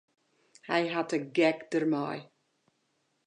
Hy 0.69 0.81
hat 0.93 1.09
de 1.13 1.19
gek 1.37 1.59
dermei. 1.71 2.19